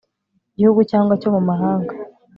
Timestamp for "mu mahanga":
1.35-1.93